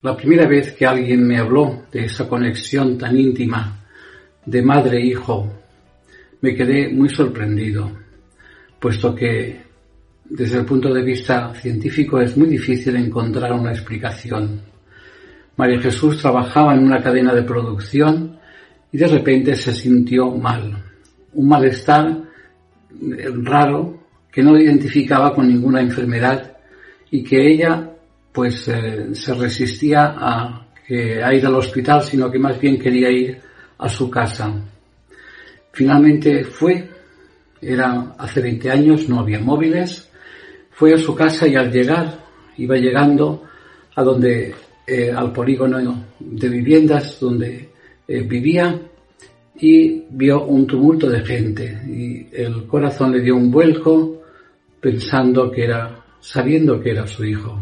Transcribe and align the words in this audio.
La 0.00 0.16
primera 0.16 0.48
vez 0.48 0.72
que 0.72 0.86
alguien 0.86 1.26
me 1.26 1.38
habló 1.38 1.84
de 1.92 2.06
esa 2.06 2.26
conexión 2.26 2.96
tan 2.96 3.18
íntima 3.18 3.84
de 4.46 4.62
madre 4.62 4.98
e 4.98 5.06
hijo, 5.06 5.52
me 6.40 6.54
quedé 6.54 6.88
muy 6.88 7.08
sorprendido, 7.08 7.92
puesto 8.80 9.14
que 9.14 9.60
desde 10.24 10.58
el 10.58 10.64
punto 10.64 10.92
de 10.92 11.02
vista 11.02 11.52
científico 11.54 12.18
es 12.18 12.36
muy 12.36 12.48
difícil 12.48 12.96
encontrar 12.96 13.52
una 13.52 13.72
explicación. 13.72 14.62
María 15.56 15.80
Jesús 15.80 16.18
trabajaba 16.18 16.74
en 16.74 16.84
una 16.84 17.02
cadena 17.02 17.34
de 17.34 17.42
producción 17.42 18.40
y 18.92 18.98
de 18.98 19.06
repente 19.06 19.56
se 19.56 19.72
sintió 19.72 20.30
mal, 20.30 20.76
un 21.32 21.48
malestar 21.48 22.22
raro 23.42 24.02
que 24.30 24.42
no 24.42 24.58
identificaba 24.58 25.34
con 25.34 25.48
ninguna 25.48 25.80
enfermedad 25.80 26.56
y 27.10 27.24
que 27.24 27.52
ella 27.52 27.90
pues 28.32 28.68
eh, 28.68 29.14
se 29.14 29.34
resistía 29.34 30.14
a, 30.16 30.66
a 31.24 31.34
ir 31.34 31.46
al 31.46 31.54
hospital, 31.54 32.02
sino 32.02 32.30
que 32.30 32.38
más 32.38 32.58
bien 32.60 32.78
quería 32.78 33.10
ir 33.10 33.40
a 33.78 33.88
su 33.88 34.10
casa. 34.10 34.52
Finalmente 35.72 36.44
fue, 36.44 36.88
era 37.60 38.14
hace 38.18 38.40
20 38.40 38.70
años, 38.70 39.08
no 39.08 39.20
había 39.20 39.40
móviles, 39.40 40.08
fue 40.70 40.94
a 40.94 40.98
su 40.98 41.14
casa 41.14 41.46
y 41.46 41.56
al 41.56 41.70
llegar, 41.70 42.18
iba 42.56 42.76
llegando 42.76 43.44
a 43.94 44.02
donde, 44.02 44.54
eh, 44.86 45.12
al 45.14 45.32
polígono 45.32 46.04
de 46.18 46.48
viviendas 46.48 47.18
donde 47.20 47.71
eh, 48.12 48.20
vivía 48.20 48.78
y 49.58 50.04
vio 50.10 50.44
un 50.44 50.66
tumulto 50.66 51.08
de 51.08 51.24
gente 51.24 51.82
y 51.86 52.28
el 52.30 52.66
corazón 52.66 53.12
le 53.12 53.22
dio 53.22 53.34
un 53.34 53.50
vuelco 53.50 54.20
pensando 54.78 55.50
que 55.50 55.64
era, 55.64 56.04
sabiendo 56.20 56.78
que 56.78 56.90
era 56.90 57.06
su 57.06 57.24
hijo. 57.24 57.58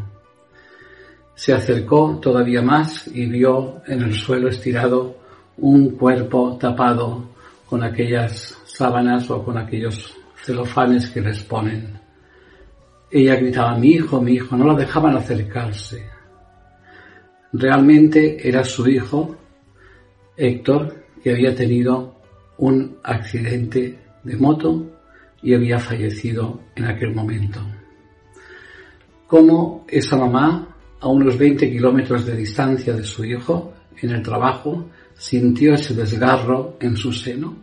Se 1.37 1.53
acercó 1.53 2.19
todavía 2.21 2.63
más 2.63 3.07
y 3.07 3.27
vio 3.27 3.83
en 3.87 4.03
el 4.03 4.13
suelo 4.15 4.49
estirado 4.49 5.19
un 5.59 5.91
cuerpo 5.91 6.59
tapado 6.59 7.29
con 7.67 7.85
aquellas 7.85 8.59
sábanas 8.65 9.31
o 9.31 9.45
con 9.45 9.57
aquellos 9.57 10.17
celofanes 10.35 11.11
que 11.11 11.21
les 11.21 11.45
ponen. 11.45 11.97
Ella 13.09 13.37
gritaba, 13.37 13.79
mi 13.79 13.91
hijo, 13.91 14.21
mi 14.21 14.33
hijo, 14.33 14.57
no 14.57 14.67
la 14.67 14.75
dejaban 14.75 15.17
acercarse. 15.17 16.09
Realmente 17.53 18.49
era 18.49 18.65
su 18.65 18.89
hijo, 18.89 19.37
Héctor, 20.41 21.05
que 21.23 21.33
había 21.33 21.55
tenido 21.55 22.15
un 22.57 22.97
accidente 23.03 23.99
de 24.25 24.37
moto 24.37 24.87
y 25.43 25.55
había 25.55 25.79
fallecido 25.79 26.61
en 26.75 26.87
aquel 26.87 27.15
momento. 27.15 27.61
Como 29.27 29.85
esa 29.87 30.17
mamá, 30.17 30.67
a 30.99 31.09
unos 31.09 31.37
20 31.39 31.71
kilómetros 31.71 32.25
de 32.25 32.37
distancia 32.37 32.95
de 32.95 33.05
su 33.05 33.25
hijo, 33.25 33.75
en 34.01 34.11
el 34.11 34.23
trabajo, 34.23 34.89
sintió 35.15 35.75
ese 35.75 35.95
desgarro 35.95 36.77
en 36.81 36.97
su 36.97 37.13
seno. 37.13 37.57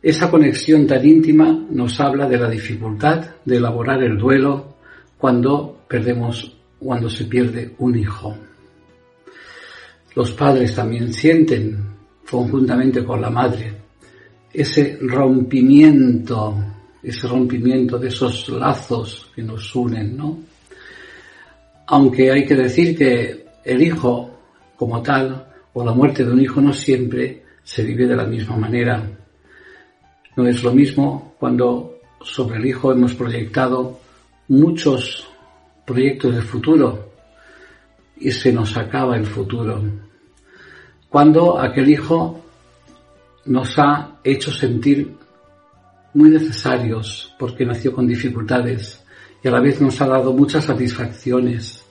Esa 0.00 0.30
conexión 0.30 0.86
tan 0.86 1.04
íntima 1.04 1.66
nos 1.70 1.98
habla 1.98 2.28
de 2.28 2.38
la 2.38 2.48
dificultad 2.48 3.24
de 3.44 3.56
elaborar 3.56 4.02
el 4.02 4.16
duelo 4.16 4.76
cuando 5.18 5.80
perdemos, 5.88 6.56
cuando 6.78 7.08
se 7.08 7.24
pierde 7.24 7.74
un 7.78 7.98
hijo. 7.98 8.36
Los 10.14 10.30
padres 10.32 10.74
también 10.74 11.12
sienten 11.12 11.94
conjuntamente 12.30 13.04
con 13.04 13.20
la 13.20 13.30
madre, 13.30 13.74
ese 14.52 14.98
rompimiento, 15.02 16.54
ese 17.02 17.26
rompimiento 17.26 17.98
de 17.98 18.08
esos 18.08 18.48
lazos 18.48 19.30
que 19.34 19.42
nos 19.42 19.74
unen, 19.74 20.16
¿no? 20.16 20.38
Aunque 21.86 22.30
hay 22.30 22.46
que 22.46 22.54
decir 22.54 22.96
que 22.96 23.46
el 23.64 23.82
hijo, 23.82 24.30
como 24.76 25.02
tal, 25.02 25.46
o 25.72 25.84
la 25.84 25.92
muerte 25.92 26.24
de 26.24 26.32
un 26.32 26.40
hijo 26.40 26.60
no 26.60 26.72
siempre 26.72 27.42
se 27.62 27.82
vive 27.82 28.06
de 28.06 28.16
la 28.16 28.24
misma 28.24 28.56
manera. 28.56 29.04
No 30.36 30.46
es 30.46 30.62
lo 30.62 30.72
mismo 30.72 31.34
cuando 31.38 31.98
sobre 32.22 32.58
el 32.58 32.66
hijo 32.66 32.92
hemos 32.92 33.14
proyectado 33.14 34.00
muchos 34.48 35.26
proyectos 35.84 36.34
de 36.34 36.42
futuro 36.42 37.13
y 38.24 38.32
se 38.32 38.52
nos 38.52 38.76
acaba 38.76 39.16
el 39.16 39.26
futuro 39.26 39.82
cuando 41.14 41.60
aquel 41.60 41.90
hijo 41.90 42.42
nos 43.44 43.78
ha 43.78 44.16
hecho 44.24 44.50
sentir 44.50 45.14
muy 46.14 46.30
necesarios 46.30 47.32
porque 47.38 47.64
nació 47.64 47.92
con 47.92 48.06
dificultades 48.08 49.04
y 49.40 49.46
a 49.46 49.50
la 49.50 49.60
vez 49.60 49.80
nos 49.80 50.00
ha 50.00 50.08
dado 50.08 50.32
muchas 50.32 50.64
satisfacciones, 50.64 51.84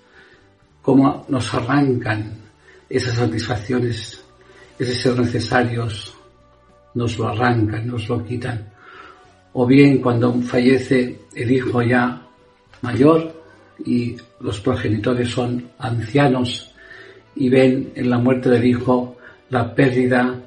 como 0.81 1.25
nos 1.29 1.53
arrancan 1.53 2.33
esas 2.89 3.15
satisfacciones, 3.15 4.21
ese 4.77 4.93
ser 4.93 5.17
necesarios, 5.19 6.13
nos 6.95 7.17
lo 7.17 7.29
arrancan, 7.29 7.87
nos 7.87 8.09
lo 8.09 8.25
quitan. 8.25 8.73
O 9.53 9.65
bien 9.65 9.99
cuando 9.99 10.33
fallece 10.41 11.21
el 11.33 11.51
hijo 11.51 11.81
ya 11.81 12.27
mayor 12.81 13.42
y 13.85 14.15
los 14.39 14.59
progenitores 14.59 15.29
son 15.29 15.69
ancianos 15.79 16.73
y 17.35 17.49
ven 17.49 17.91
en 17.95 18.09
la 18.09 18.17
muerte 18.17 18.49
del 18.49 18.65
hijo 18.65 19.17
la 19.49 19.73
pérdida 19.73 20.39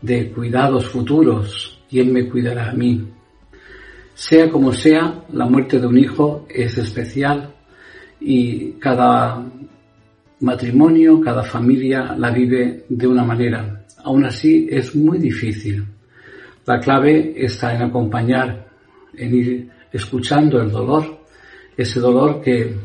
de 0.00 0.30
cuidados 0.30 0.86
futuros. 0.86 1.78
¿Quién 1.88 2.12
me 2.12 2.28
cuidará 2.28 2.70
a 2.70 2.74
mí? 2.74 3.06
Sea 4.14 4.50
como 4.50 4.72
sea, 4.72 5.24
la 5.32 5.46
muerte 5.46 5.78
de 5.78 5.86
un 5.86 5.98
hijo 5.98 6.46
es 6.48 6.76
especial 6.78 7.54
y 8.20 8.72
cada 8.72 9.44
matrimonio, 10.40 11.20
cada 11.20 11.42
familia 11.42 12.14
la 12.16 12.30
vive 12.30 12.84
de 12.88 13.06
una 13.06 13.24
manera. 13.24 13.84
Aún 14.04 14.24
así 14.24 14.68
es 14.70 14.94
muy 14.94 15.18
difícil. 15.18 15.84
La 16.66 16.78
clave 16.78 17.32
está 17.36 17.74
en 17.74 17.82
acompañar, 17.82 18.66
en 19.16 19.34
ir 19.34 19.70
escuchando 19.92 20.60
el 20.60 20.70
dolor, 20.70 21.21
ese 21.76 22.00
dolor 22.00 22.40
que 22.40 22.76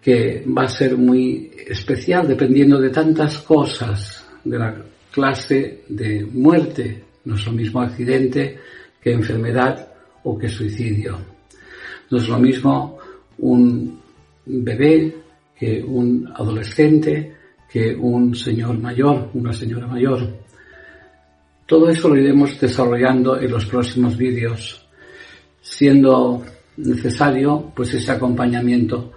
que 0.00 0.44
va 0.46 0.62
a 0.62 0.68
ser 0.68 0.96
muy 0.96 1.50
especial 1.68 2.26
dependiendo 2.26 2.80
de 2.80 2.90
tantas 2.90 3.38
cosas 3.38 4.26
de 4.42 4.58
la 4.58 4.82
clase 5.10 5.84
de 5.88 6.24
muerte. 6.24 7.04
No 7.24 7.34
es 7.34 7.44
lo 7.44 7.52
mismo 7.52 7.82
accidente 7.82 8.58
que 9.00 9.12
enfermedad 9.12 9.88
o 10.24 10.38
que 10.38 10.48
suicidio. 10.48 11.18
No 12.10 12.18
es 12.18 12.28
lo 12.28 12.38
mismo 12.38 12.98
un 13.38 14.00
bebé 14.46 15.16
que 15.58 15.82
un 15.82 16.32
adolescente, 16.34 17.36
que 17.70 17.94
un 17.94 18.34
señor 18.34 18.78
mayor, 18.78 19.30
una 19.34 19.52
señora 19.52 19.86
mayor. 19.86 20.26
Todo 21.66 21.88
eso 21.90 22.08
lo 22.08 22.16
iremos 22.16 22.58
desarrollando 22.58 23.38
en 23.38 23.50
los 23.50 23.66
próximos 23.66 24.16
vídeos, 24.16 24.84
siendo 25.60 26.42
necesario 26.84 27.72
pues 27.74 27.94
ese 27.94 28.12
acompañamiento 28.12 29.12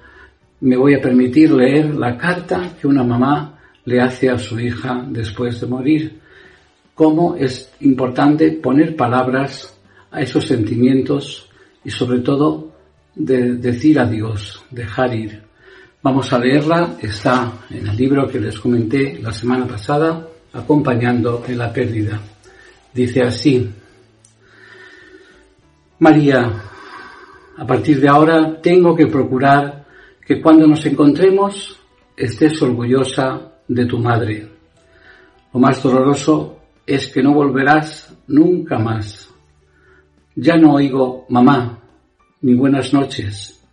me 0.63 0.77
voy 0.77 0.93
a 0.93 1.01
permitir 1.01 1.51
leer 1.51 1.93
la 1.95 2.17
carta 2.17 2.75
que 2.79 2.87
una 2.87 3.03
mamá 3.03 3.59
le 3.83 3.99
hace 3.99 4.29
a 4.29 4.37
su 4.37 4.57
hija 4.59 5.05
después 5.09 5.59
de 5.59 5.67
morir. 5.67 6.19
Cómo 6.95 7.35
es 7.35 7.69
importante 7.81 8.51
poner 8.51 8.95
palabras 8.95 9.77
a 10.09 10.21
esos 10.21 10.45
sentimientos 10.45 11.49
y 11.83 11.89
sobre 11.89 12.19
todo 12.19 12.71
de 13.13 13.55
decir 13.55 13.99
adiós, 13.99 14.63
dejar 14.71 15.13
ir. 15.13 15.43
Vamos 16.01 16.31
a 16.31 16.39
leerla, 16.39 16.95
está 17.01 17.51
en 17.69 17.87
el 17.87 17.97
libro 17.97 18.27
que 18.27 18.39
les 18.39 18.57
comenté 18.57 19.19
la 19.21 19.33
semana 19.33 19.67
pasada, 19.67 20.27
acompañando 20.53 21.43
en 21.47 21.57
la 21.57 21.73
pérdida. 21.73 22.21
Dice 22.93 23.21
así, 23.21 23.69
María, 25.99 26.53
a 27.57 27.67
partir 27.67 27.99
de 27.99 28.07
ahora 28.07 28.59
tengo 28.61 28.95
que 28.95 29.07
procurar 29.07 29.85
que 30.25 30.41
cuando 30.41 30.67
nos 30.67 30.85
encontremos 30.85 31.79
estés 32.15 32.61
orgullosa 32.61 33.53
de 33.67 33.85
tu 33.85 33.99
madre. 33.99 34.47
Lo 35.53 35.59
más 35.59 35.81
doloroso 35.81 36.59
es 36.85 37.09
que 37.09 37.21
no 37.21 37.33
volverás 37.33 38.15
nunca 38.27 38.79
más. 38.79 39.29
Ya 40.35 40.57
no 40.57 40.73
oigo 40.73 41.25
mamá, 41.29 41.79
ni 42.41 42.55
buenas 42.55 42.93
noches, 42.93 43.63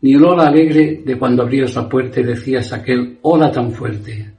ni 0.00 0.14
el 0.14 0.24
hola 0.24 0.46
alegre 0.46 1.02
de 1.04 1.18
cuando 1.18 1.42
abrías 1.42 1.74
la 1.74 1.88
puerta 1.88 2.20
y 2.20 2.24
decías 2.24 2.72
aquel 2.72 3.18
hola 3.22 3.50
tan 3.50 3.72
fuerte. 3.72 4.32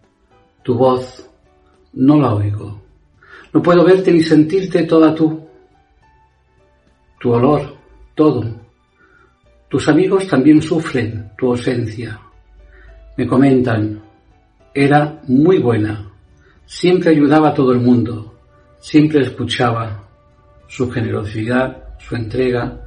Tu 0.64 0.74
voz 0.74 1.30
no 1.94 2.20
la 2.20 2.34
oigo. 2.34 2.82
No 3.54 3.62
puedo 3.62 3.84
verte 3.84 4.12
ni 4.12 4.22
sentirte 4.22 4.84
toda 4.84 5.14
tú. 5.14 5.48
Tu 7.20 7.32
olor, 7.32 7.76
todo. 8.16 8.59
Tus 9.70 9.88
amigos 9.88 10.28
también 10.28 10.64
sufren 10.64 11.30
tu 11.38 11.52
ausencia. 11.52 12.20
Me 13.16 13.28
comentan, 13.28 14.02
era 14.74 15.22
muy 15.28 15.60
buena. 15.60 16.12
Siempre 16.66 17.12
ayudaba 17.12 17.50
a 17.50 17.54
todo 17.54 17.72
el 17.72 17.80
mundo. 17.80 18.34
Siempre 18.80 19.22
escuchaba. 19.22 20.08
Su 20.68 20.90
generosidad, 20.90 21.96
su 22.00 22.16
entrega. 22.16 22.82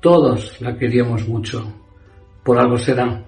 Todos 0.00 0.60
la 0.60 0.76
queríamos 0.76 1.26
mucho. 1.26 1.72
Por 2.42 2.58
algo 2.58 2.76
será. 2.76 3.24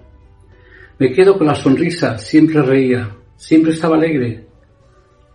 Me 0.99 1.11
quedo 1.11 1.35
con 1.35 1.47
la 1.47 1.55
sonrisa. 1.55 2.15
Siempre 2.19 2.61
reía. 2.61 3.09
Siempre 3.35 3.71
estaba 3.71 3.95
alegre. 3.95 4.45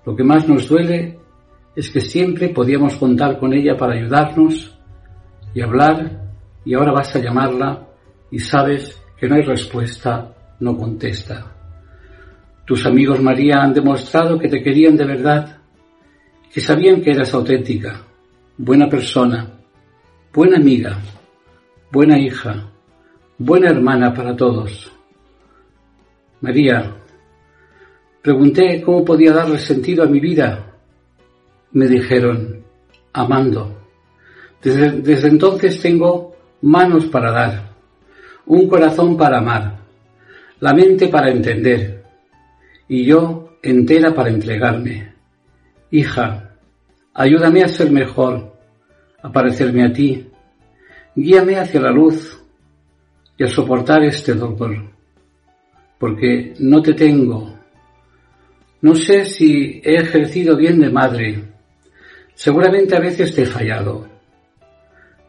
Lo 0.06 0.14
que 0.14 0.22
más 0.22 0.48
nos 0.48 0.68
duele 0.68 1.18
es 1.74 1.90
que 1.90 2.00
siempre 2.00 2.50
podíamos 2.50 2.94
contar 2.96 3.36
con 3.40 3.52
ella 3.52 3.76
para 3.76 3.94
ayudarnos 3.94 4.78
y 5.54 5.60
hablar 5.60 6.21
y 6.64 6.74
ahora 6.74 6.92
vas 6.92 7.14
a 7.16 7.18
llamarla 7.18 7.88
y 8.30 8.38
sabes 8.38 9.00
que 9.16 9.28
no 9.28 9.36
hay 9.36 9.42
respuesta, 9.42 10.34
no 10.60 10.76
contesta. 10.76 11.52
Tus 12.64 12.86
amigos 12.86 13.20
María 13.20 13.62
han 13.62 13.74
demostrado 13.74 14.38
que 14.38 14.48
te 14.48 14.62
querían 14.62 14.96
de 14.96 15.04
verdad, 15.04 15.58
que 16.52 16.60
sabían 16.60 17.00
que 17.00 17.10
eras 17.10 17.34
auténtica, 17.34 18.02
buena 18.56 18.88
persona, 18.88 19.48
buena 20.32 20.56
amiga, 20.56 20.98
buena 21.90 22.18
hija, 22.18 22.70
buena 23.38 23.70
hermana 23.70 24.14
para 24.14 24.36
todos. 24.36 24.92
María, 26.40 26.96
pregunté 28.22 28.82
cómo 28.82 29.04
podía 29.04 29.32
darle 29.32 29.58
sentido 29.58 30.04
a 30.04 30.06
mi 30.06 30.20
vida. 30.20 30.74
Me 31.72 31.86
dijeron, 31.86 32.64
amando. 33.12 33.78
Desde, 34.62 35.00
desde 35.00 35.28
entonces 35.28 35.80
tengo 35.80 36.31
manos 36.62 37.06
para 37.06 37.32
dar, 37.32 37.72
un 38.46 38.68
corazón 38.68 39.16
para 39.16 39.38
amar, 39.38 39.80
la 40.60 40.72
mente 40.72 41.08
para 41.08 41.30
entender 41.30 42.04
y 42.88 43.04
yo 43.04 43.56
entera 43.62 44.14
para 44.14 44.30
entregarme. 44.30 45.12
Hija, 45.90 46.56
ayúdame 47.12 47.62
a 47.62 47.68
ser 47.68 47.90
mejor, 47.90 48.56
a 49.22 49.30
parecerme 49.30 49.84
a 49.84 49.92
ti, 49.92 50.30
guíame 51.14 51.58
hacia 51.58 51.80
la 51.80 51.90
luz 51.90 52.40
y 53.36 53.44
a 53.44 53.48
soportar 53.48 54.04
este 54.04 54.34
dolor, 54.34 54.90
porque 55.98 56.54
no 56.60 56.80
te 56.80 56.94
tengo. 56.94 57.58
No 58.80 58.94
sé 58.94 59.24
si 59.24 59.80
he 59.84 59.96
ejercido 59.96 60.56
bien 60.56 60.80
de 60.80 60.90
madre, 60.90 61.44
seguramente 62.34 62.96
a 62.96 63.00
veces 63.00 63.34
te 63.34 63.42
he 63.42 63.46
fallado. 63.46 64.08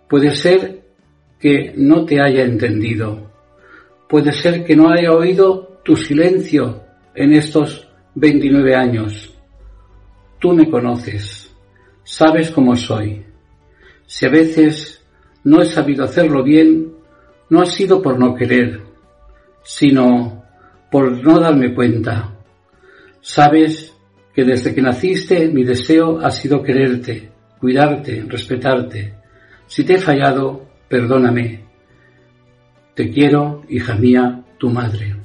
Puede 0.07 0.31
ser 0.31 0.82
que 1.44 1.74
no 1.75 2.06
te 2.06 2.22
haya 2.22 2.45
entendido. 2.45 3.30
Puede 4.07 4.31
ser 4.31 4.63
que 4.63 4.78
no 4.78 4.90
haya 4.90 5.12
oído 5.12 5.81
tu 5.84 5.98
silencio 5.98 6.86
en 7.13 7.34
estos 7.34 7.86
29 8.16 8.74
años. 8.74 9.38
Tú 10.40 10.54
me 10.54 10.69
conoces, 10.69 11.54
sabes 12.06 12.50
cómo 12.50 12.78
soy. 12.78 13.25
Si 14.06 14.25
a 14.25 14.30
veces 14.30 15.06
no 15.44 15.62
he 15.62 15.66
sabido 15.66 16.06
hacerlo 16.06 16.44
bien, 16.44 16.94
no 17.50 17.62
ha 17.62 17.66
sido 17.66 18.01
por 18.01 18.18
no 18.18 18.36
querer, 18.36 18.80
sino 19.63 20.45
por 20.90 21.12
no 21.22 21.42
darme 21.42 21.75
cuenta. 21.75 22.34
Sabes 23.19 23.94
que 24.34 24.45
desde 24.45 24.74
que 24.74 24.81
naciste 24.81 25.50
mi 25.50 25.66
deseo 25.66 26.19
ha 26.19 26.31
sido 26.31 26.63
quererte, 26.63 27.31
cuidarte, 27.60 28.24
respetarte. 28.30 29.13
Si 29.68 29.84
te 29.84 29.95
he 29.95 30.00
fallado, 30.00 30.72
perdóname. 30.88 31.63
Te 32.95 33.09
quiero, 33.09 33.63
hija 33.69 33.95
mía, 33.95 34.44
tu 34.57 34.69
madre. 34.69 35.15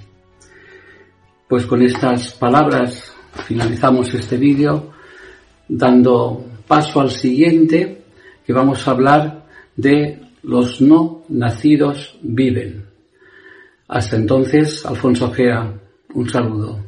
Pues 1.49 1.67
con 1.67 1.83
estas 1.83 2.33
palabras 2.33 3.15
finalizamos 3.47 4.13
este 4.15 4.37
vídeo 4.37 4.93
dando 5.69 6.45
paso 6.67 7.01
al 7.01 7.11
siguiente 7.11 8.03
que 8.47 8.53
vamos 8.53 8.87
a 8.87 8.91
hablar 8.93 9.47
de 9.77 10.21
los 10.43 10.81
no 10.81 11.25
nacidos 11.29 12.19
viven. 12.23 12.87
Hasta 13.89 14.17
entonces, 14.17 14.85
Alfonso 14.85 15.31
Gea, 15.31 15.73
un 16.15 16.29
saludo. 16.29 16.88